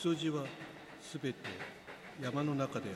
[0.00, 0.48] 礎路は
[1.02, 1.36] すべて
[2.24, 2.92] 山の中であ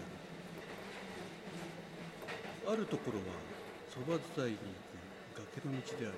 [2.64, 2.72] る。
[2.72, 3.24] あるところは
[3.92, 4.72] そば伝いに行
[5.36, 6.16] く崖の道である。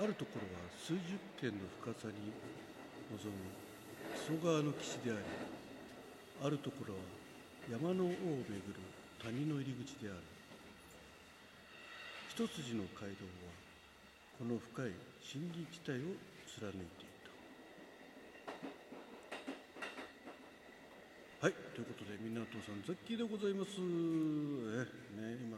[0.00, 2.32] あるところは数十間の深さに
[3.12, 3.44] 望む
[4.16, 5.20] 木曽川の岸であり
[6.40, 7.00] あるところは
[7.70, 8.12] 山の王を
[8.48, 8.72] 巡る
[9.22, 10.24] 谷の入り口である。
[12.32, 13.52] 一筋の街道は
[14.40, 16.16] この深い森林地帯を
[16.48, 17.09] 貫いていた
[21.40, 23.80] はいということでみんなお父さんザッキーでございます。
[23.80, 24.84] え
[25.16, 25.56] ね今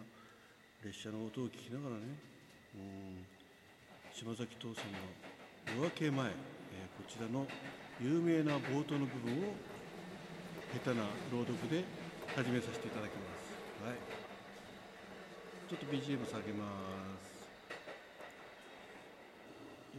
[0.78, 2.06] 列車の音を聞きながらね
[2.78, 3.26] うん
[4.14, 5.02] 島崎藤さんの
[5.82, 7.50] 夜明け前、えー、こちらの
[7.98, 9.58] 有名な冒頭の部分を
[10.70, 11.02] 下手な
[11.34, 11.82] 朗読で
[12.30, 13.50] 始めさせていただきます。
[13.82, 13.98] はい。
[15.66, 16.70] ちょっと BGM 下げま
[17.18, 17.42] す。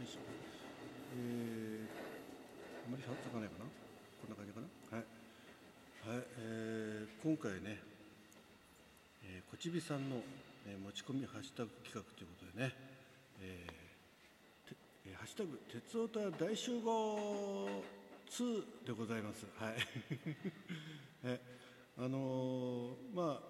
[0.00, 0.24] いしょ。
[1.12, 3.68] えー、あまり咲かないかな？
[4.24, 4.66] こんな感じかな、
[7.24, 7.80] 今回ね、
[9.24, 10.16] えー、こちびさんの、
[10.68, 12.74] えー、持ち込みハッシュタグ企画ということでね、
[13.40, 14.74] えー、
[15.08, 17.80] えー、ハッシュタグ鉄オタ大集合
[18.28, 19.46] 2でございます。
[19.56, 19.76] はい。
[21.24, 21.40] え
[21.96, 23.42] あのー、まあ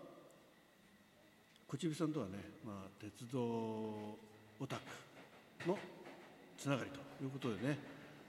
[1.67, 4.19] こちびさんとはね、まあ、鉄道オ
[4.69, 4.77] タ
[5.64, 5.77] クの
[6.56, 7.78] つながりということでね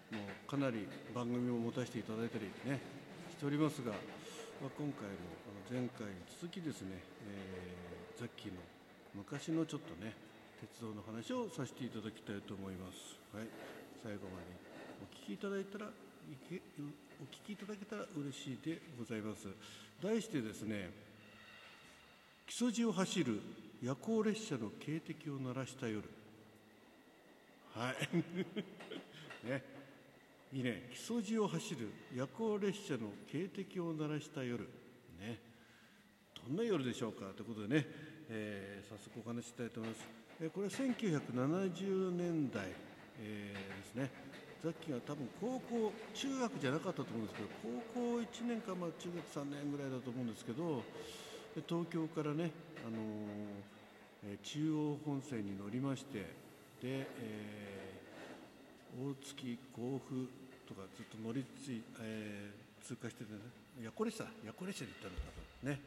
[0.09, 2.79] もうかなり番組を持たせていただいたりね
[3.29, 3.91] しておりますが、
[4.65, 5.29] まあ、今回も
[5.69, 8.57] 前回に続きですね、えー、ザッキーの
[9.13, 10.17] 昔のちょっとね
[10.59, 13.13] 鉄道の話をさせていただきたいと思います。
[13.29, 13.47] はい、
[14.01, 14.57] 最後まで
[15.05, 19.45] お聞きいただいたらお聞きいただけたら嬉しいでございます。
[20.01, 20.89] 題してですね
[22.47, 23.41] 木曽路を走る
[23.83, 26.09] 夜行列車の警笛を鳴らした夜
[27.75, 28.09] はい
[29.45, 29.74] ね
[30.53, 34.67] いいね木曽路を走る夜行列車の警笛を鳴らした夜。
[35.19, 35.39] ね。
[36.47, 37.85] どんな夜でしょうかということでね、
[38.29, 40.07] えー、早速お話ししたいと思います、
[40.41, 42.67] えー、これは1970年代、
[43.19, 44.35] えー、ですね。
[44.65, 47.49] ザッキーが多分高校中学じゃなかったと思うんですけど
[47.93, 50.81] 高校1年か、まあ、中学3年ぐらいだと思うんですけど
[51.69, 52.49] 東京からね、
[52.81, 56.25] あのー、中央本線に乗りましてで、
[56.81, 57.84] えー、
[58.95, 60.29] 大月甲府
[60.67, 63.39] とかずっと乗り継い、えー、通過しててね。
[63.83, 65.81] やこ列車やこ列車で行ったの多分ね。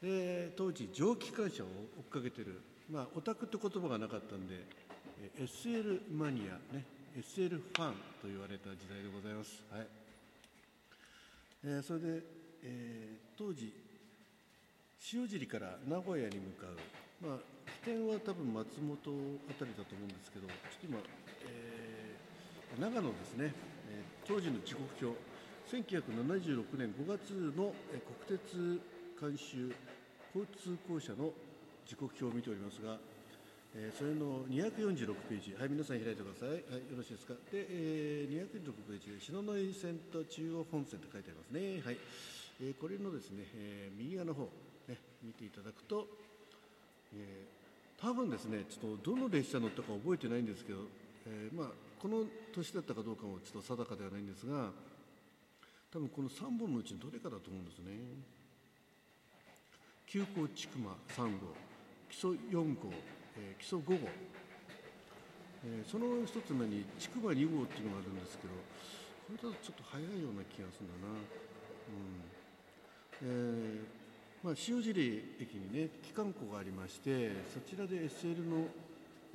[0.00, 2.60] で当時蒸気機関車を追っかけてる。
[2.90, 4.64] まあオタクって言葉がなかったんで
[5.38, 6.84] SL マニアね。
[7.18, 7.92] SL ファン
[8.22, 9.62] と言われた時代でございます。
[9.70, 9.86] はい。
[11.64, 12.22] えー、それで、
[12.62, 13.72] えー、当時
[15.12, 17.38] 塩尻から名古屋に向かう、まあ、
[17.82, 18.94] 起点は多分松本
[19.48, 20.98] あたりだと思うんですけどちょっと今、
[22.78, 23.52] 長野ですね、
[23.90, 25.18] え、当時の時刻表。
[25.68, 27.74] 1976年5月の、
[28.24, 28.80] 国鉄
[29.20, 29.74] 監修
[30.32, 31.32] 交通公社の
[31.84, 32.96] 時刻表を見ておりますが、
[33.74, 36.58] え、それの246ページ、はい、皆さん開いてください、はい、
[36.88, 37.34] よろしいですか？
[37.50, 41.82] で、えー、246ページ、篠ノ井線と中央本線と書いてありますね。
[41.84, 41.98] はい、
[42.62, 44.48] え、これのですね、え、右側の方、
[44.86, 46.06] ね、見ていただくと、
[47.12, 50.86] えー、多分ですね、ちょっとどの列車乗ったか覚えてないんですけど、
[51.26, 54.70] えー、まあ、この年だったかどうかもちょっと定かではないんですが、
[55.92, 57.92] 多分この3本のうちのどれかだと思うんですね。
[60.06, 60.78] 急行千曲
[61.16, 61.54] 3号、
[62.08, 62.92] 基礎4号、
[63.36, 64.08] えー、基礎5号、
[65.64, 71.12] えー、その一つ目に筑波2号っていうのがあるんですけど、これだとちょっと早いような気がするんだな。
[71.12, 72.38] うん
[73.22, 73.98] えー
[74.42, 78.68] まあ、塩尻駅にね機関庫がありましてそちらで SL の,、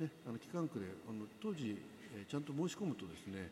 [0.00, 1.76] ね、あの機関区であの当時、
[2.14, 3.50] え、ちゃんと申し込むとですね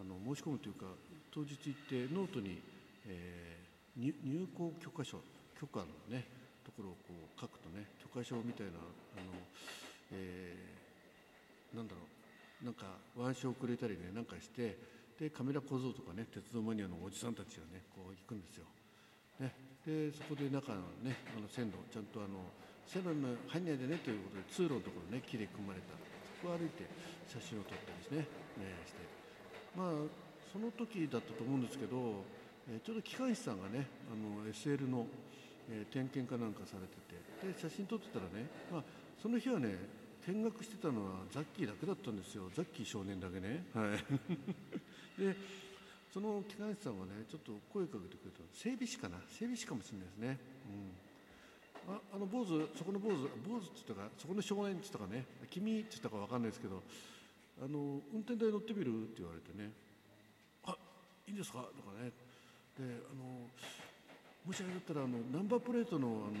[0.00, 0.86] あの申し込むというか
[1.30, 2.60] 当日行ってノートに、
[3.06, 5.18] えー、入校許可書
[5.58, 6.24] 許可のね
[6.64, 9.32] ところをこう書くとね許可証みたいなあの、
[10.12, 12.00] えー、なんだろ
[12.62, 12.86] うなんか
[13.16, 14.76] 腕章をくれたりねなんかして
[15.18, 18.66] でカメラ小僧とかね鉄道マニアのおじさんたちがねこう行くんですよ。
[19.38, 19.54] ね、
[19.86, 22.50] でそこで中のねあの線路ちゃんとあの
[22.86, 25.94] 線路に入んないでねということで通路のところね木で組まれた
[26.42, 26.84] こを歩いて
[27.26, 28.18] 写真を撮ったりですね
[28.62, 28.98] ねして。
[29.76, 32.24] まあその時だったと思うんですけど、
[32.70, 35.06] えちょうど機関士さんがねあの SL の、
[35.70, 38.82] え点検かなんかされててで写真撮ってたらね、まあ、
[39.20, 39.76] その日はね
[40.26, 42.48] 見学してたのはザッキーだけだったんですよ。
[42.56, 43.64] ザッキー少年だけね。
[43.74, 44.00] はい。
[45.20, 45.36] で
[46.12, 49.20] その機関士さんはねちょっと声かけてくれた整備士かな？
[49.28, 51.07] 整備士かもしれないですね、うん、
[51.88, 55.24] ああの坊主そこの坊主坊主って言ったかそこの少年って言ったかね。
[55.50, 56.82] 君って言ったか分かんないですけど
[57.62, 59.72] あの運転台乗ってみるって言われてね。
[60.64, 60.76] あ
[61.26, 62.12] いいんですか?」とかね。
[62.76, 63.48] であの
[64.44, 66.38] もしあれだったらあのナンバープレートのあの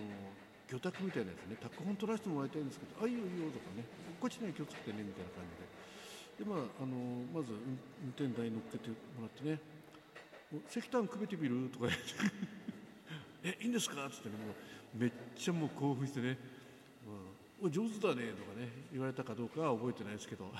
[0.68, 1.56] 魚拓みたいなやつね。
[1.60, 3.84] タック本取らせてもらいたいんですけど「あいいよいいよ」とかね
[4.20, 5.88] 「こっちには気をつけてね」みたいな感じで。
[6.38, 6.94] でまああの
[7.34, 9.58] まず運転台乗っけてもらってね
[10.70, 12.06] 「石炭くべてみる?」とか言って
[13.42, 16.38] 「えいいんですか?」っつってねもうめっちゃもう興奮してね
[17.60, 20.52] 「うん、上手だね」とかね言われたかどうかは覚えてないですけど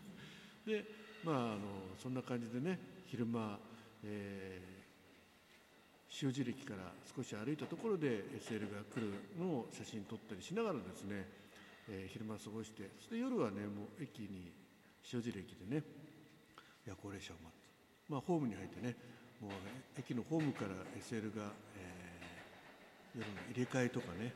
[0.66, 0.84] で
[1.24, 1.60] まああの
[1.98, 3.58] そんな感じでね昼間、
[4.04, 11.28] えー、塩尻駅から少し歩いたところで SL が来るのを写真撮ったりしながらですね、
[11.88, 14.52] えー、昼間過ごしてそして夜はねもう駅に
[15.12, 15.82] 塩尻駅でね
[16.86, 18.96] 夜行列車を待つまあホームに入ってね
[19.40, 19.52] もう、
[19.98, 21.93] 駅のホームから SL が、えー、
[23.14, 24.32] 夜の入れ替えとかね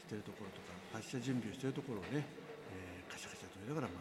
[0.00, 2.24] してるところとか発車準備をしてるところをね、
[2.72, 4.00] えー、カシャカシャと言いながら待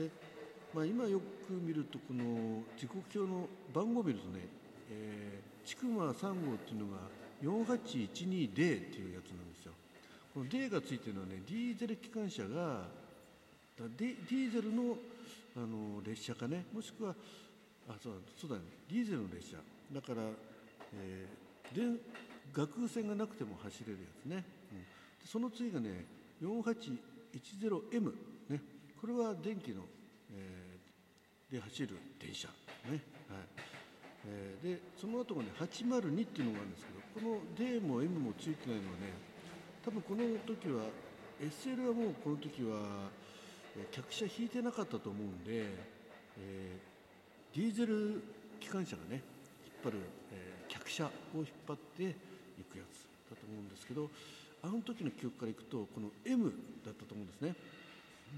[0.00, 0.30] ってで
[0.72, 4.46] まあ、今よく見るとこの時刻表の番号を見るとね、
[4.88, 7.10] えー、千曲3号っていうのが
[7.42, 8.62] 4812D って
[8.98, 9.72] いうやつなんですよ。
[10.32, 12.84] この D がついてるのはねディーゼル機関車が
[13.98, 14.96] ディーゼルの
[15.56, 17.14] あの列車かねもしくは
[17.88, 19.56] あそうそうだねディーゼルの列車。
[19.92, 20.22] だから、
[20.94, 22.00] えー、で
[22.52, 24.84] 学空線がなくても走れるやつね、うん、
[25.26, 26.04] その次がね
[26.42, 28.12] 4810M
[28.48, 28.60] ね。
[29.00, 29.84] これは電気の
[30.32, 32.52] えー、で走る電車ね、
[32.90, 33.00] はい。
[34.26, 39.12] えー、でその後がね802っていうのがあるんですけどこの D も M もついてないのはね
[39.84, 40.84] 多分この時は
[41.40, 43.08] SL はもうこの時は
[43.90, 45.64] 客車引いてなかったと思うんで、
[46.38, 48.22] えー、ディーゼル
[48.60, 49.22] 機関車がね
[49.64, 49.98] 引っ張る、
[50.32, 51.08] えー、客車を
[51.38, 52.14] 引っ張って
[52.60, 54.10] いくやつだと思うんですけど
[54.62, 56.52] あの時の記憶からいくとこの M
[56.84, 57.54] だったと思うんですね。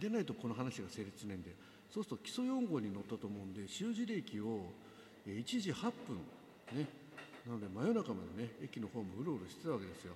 [0.01, 1.51] でないとこの話が成立しないんで
[1.91, 4.73] そうすると基礎4号に乗ったと思うんで塩尻駅を
[5.27, 6.17] 1時8分
[6.73, 6.89] ね
[7.47, 10.15] なので真夜中までね駅のホームうろうろしてたわけですよ。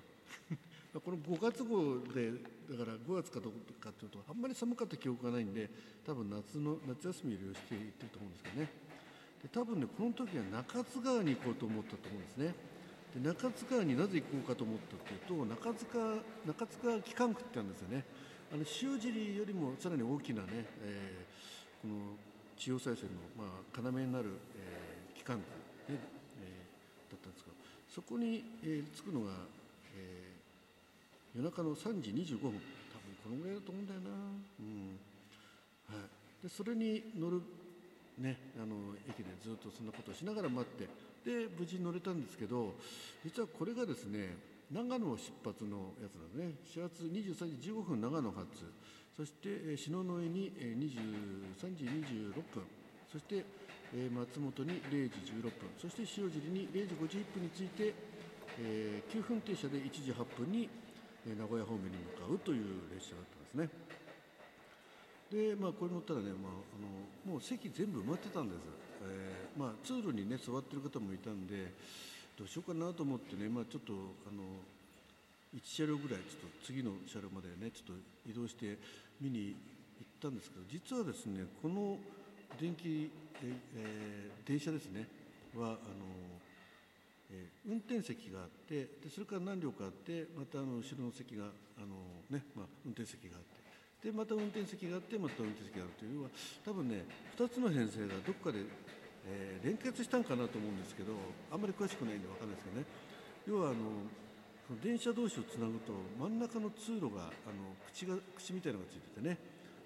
[1.05, 5.69] この5月号でだから5月かどうかというとあんまり寒かった記憶がないんで
[6.06, 8.70] 多分夏の夏休みを利用して行ってると思うんですけどね。
[9.43, 12.55] で多分ねこの時は中津川に行こうと思ったと思うんですね。
[13.16, 16.16] で中津川になぜ行こうかと思ったというと中津川
[16.46, 18.04] 中津川機関区ってあるんですよね。
[18.52, 20.48] あの塩尻よりもさらに大きなね、
[20.84, 21.46] えー
[21.86, 22.18] この
[22.56, 26.00] 地方再生の、まあ、要になる、えー、機関区、ね
[26.42, 27.52] えー、だったんですが
[27.86, 29.32] そこに、えー、着くのが、
[29.94, 32.50] えー、夜中の3時25分。
[32.50, 34.98] 多分このぐらいだと思うんだよな、うん。
[35.86, 36.02] は
[36.42, 37.40] い、でそれに乗る、
[38.18, 40.88] ね、あの駅でずっとそんなことをしながら待って
[41.26, 42.75] で無事乗れたんですけど
[43.25, 44.38] 実はこれがですね
[44.70, 46.87] 長野出発のやつなんですね。
[46.87, 48.46] 4月23時15分長野発。
[49.17, 52.67] そして篠ノ上に23時26分。
[53.11, 53.44] そして
[54.11, 55.52] 松本に0時16分。
[55.78, 57.94] そして塩尻に0時51分について
[58.58, 60.69] 9分停車で1時8分に
[61.25, 63.25] 名古屋方面に向かうという列車だっ
[63.55, 63.70] たんですね。
[65.31, 66.90] でまあこれ乗ったらね、まあ、あの
[67.26, 68.58] もう席全部埋まってたんです、
[69.02, 71.75] えー、まあ、通路にね座ってる方もいたんで
[72.38, 74.62] どうしようかなと思ってね、まあ、ちょっとあの
[75.50, 78.78] 1車両ぐらいちょっと次の車両までねちょっと移動して
[79.20, 79.56] 見に
[79.99, 81.99] 行ったんですけど実はですねこの
[82.61, 83.11] 電気、
[83.42, 85.09] えー、電車ですね
[85.59, 85.76] はあの、
[87.33, 91.99] えー、運転席があってでそれから何両かあってまたあの後ろの席があの、
[92.30, 93.65] ねまあ、運転席があって
[94.06, 96.30] でまた運転席があってまた運転席があるというのは
[96.62, 97.02] 多分ね
[97.34, 98.62] 2つの編成がどこかで、
[99.26, 101.10] えー、連結したんかなと思うんですけど
[101.50, 102.86] あんまり詳しくないんで分かんないですけどね。
[103.50, 109.38] 要はあの電車同士をつなぐと真ん中の通路があの口が口みたいなのがついててね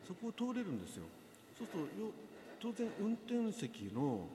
[0.05, 1.09] そこを通れるんですよ。
[1.57, 2.13] そうすると
[2.61, 4.29] 当然運転席の、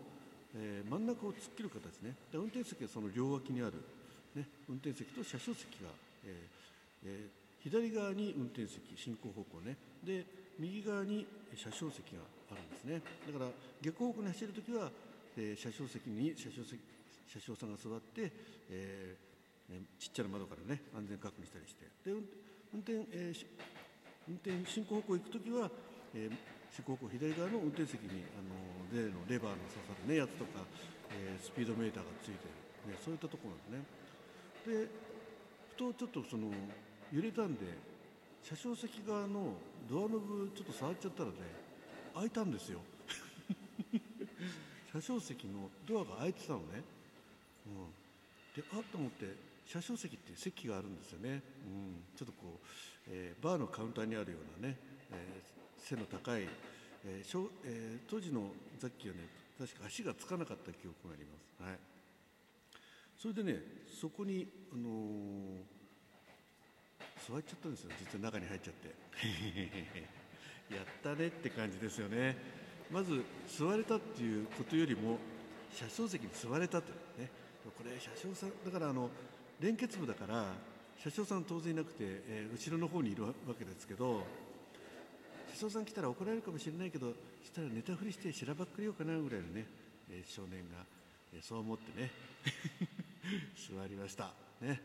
[0.58, 2.18] えー、真ん中を突っ切る形ね。
[2.34, 3.86] で運転席はその両脇にある、
[4.34, 5.94] ね、運転席と車掌席が、
[6.26, 9.76] えーえー、左側に運転席進行方向ね。
[10.06, 10.26] で
[10.62, 11.26] 右側に
[11.58, 13.02] 車掌席があるんですね。
[13.26, 14.92] だから逆方向に走るときは、
[15.36, 16.80] えー、車掌席に車掌席
[17.26, 18.32] 車掌さんが座って、
[18.70, 19.36] えー
[19.98, 21.90] ちっちゃな窓からね安全確認したりして。
[22.06, 23.46] で運転、えー、
[24.30, 25.72] 運転進行方向行く時は、
[26.14, 26.32] えー、
[26.70, 28.54] 進行方向左側の運転席にあの
[28.94, 30.62] 例のレバーの刺さる、ね、やつとか、
[31.10, 32.46] えー、スピードメーターがついて
[32.86, 33.90] る、ね、そういったところなんで
[34.70, 34.86] すね。
[34.86, 34.90] で
[35.74, 36.52] ふとちょっとその
[37.14, 37.62] 揺れたんで
[38.44, 39.54] 車掌席側の
[39.90, 41.36] ドアノブちょっと触っちゃったらね
[42.16, 42.80] 開いたんですよ。
[44.92, 46.84] 車掌席のドアが開いてたのね、
[47.68, 47.70] う
[48.60, 49.36] ん、であっと思って
[49.66, 52.68] 車掌席っていう席があるんですよね、うん、ちょっとこう、
[53.10, 54.78] えー、バーのカウンターにあるようなね、
[55.12, 56.48] えー、背の高い、
[57.04, 61.64] えーえー、当時のザッキーはね確か足がつかなかった記憶があります。
[61.64, 61.80] はい。
[63.18, 65.35] それでねそこにあのー、
[67.28, 67.92] 座っちゃったんですよ。
[68.00, 68.94] 実は中に入っちゃって。
[70.76, 72.38] やったねって感じですよね。
[72.92, 75.18] まず座れたっていうことよりも
[75.74, 77.30] 車掌席に座れたってね。
[77.66, 79.10] これ車掌さんだからあの
[79.60, 80.54] 連結部だから
[81.02, 84.24] 車掌さん当然いなくて、えー、後ろの方にいるわけですけど
[85.54, 87.14] 車掌さん来たら怒られるかもしれないけど
[87.44, 89.66] したらネタ振りしてしらばっくれようかなぐらいのね、
[90.12, 90.86] えー、少年が、
[91.34, 92.12] えー、そう思ってね。
[93.58, 94.32] 座りました。
[94.62, 94.80] ね。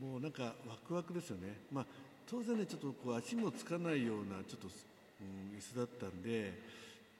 [0.00, 1.60] もうなんかワクワクですよね。
[1.72, 1.86] まあ
[2.26, 4.68] 当然ねちょっとこう足もつかないようなちょっと、
[5.20, 6.52] うん、椅子だったんで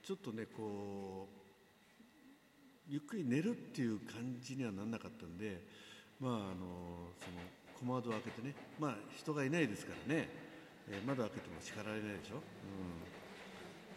[0.02, 1.44] ちょっとねこう
[2.88, 5.60] ゆっくり寝るっていう感じにはなんなかったんで
[6.20, 7.40] まああのその
[7.78, 10.28] 小窓を開けてねまあ人がいないですからね、
[10.88, 12.40] えー、窓開けても叱られないでしょ、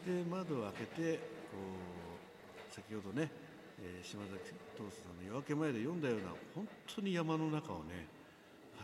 [0.07, 1.17] うん、で窓を開けて
[1.51, 1.57] こ
[2.69, 3.31] う先ほどね、
[3.81, 8.16] えー、島崎藤さんの夜明け前で読んだような本当に山の中をね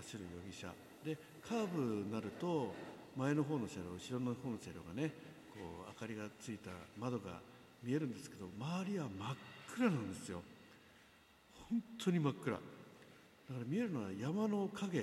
[0.04, 0.74] 走る容疑者。
[1.04, 1.18] で
[1.48, 2.74] カーブになると
[3.18, 5.12] 前の方の車両後ろの方の車両がね
[5.54, 7.40] こう明かりがついた窓が
[7.84, 9.36] 見えるんですけど周りは真っ
[9.76, 10.42] 暗なんですよ。
[11.70, 12.54] 本当に真っ暗。
[12.54, 12.64] だか
[13.50, 15.00] ら見えるのは山の影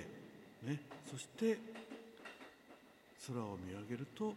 [0.62, 0.80] ね。
[1.10, 1.58] そして
[3.26, 4.34] 空を見上げると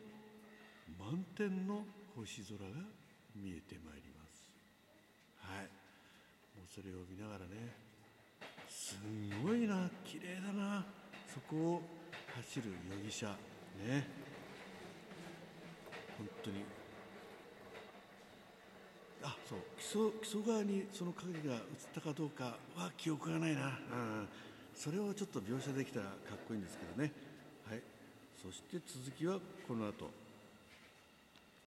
[1.00, 1.84] 満天の
[2.16, 2.66] 星空が
[3.36, 4.46] 見えてまいります。
[5.40, 5.66] はい。
[6.58, 7.84] もうそれを見ながらね
[8.70, 10.53] すんごいな綺麗だ
[11.34, 11.82] そこを
[12.36, 13.26] 走る容疑者
[13.88, 14.08] ね。
[16.16, 16.58] 本当に。
[19.24, 19.60] あそう。
[19.76, 21.62] 木曽木曽川にその影が映っ
[21.96, 24.28] たかどうかは記憶がないな、うん、
[24.76, 27.12] それをちょっと描写できたらかっこいいんですけどね。
[27.68, 27.82] はい。
[28.40, 30.23] そして続きはこの後。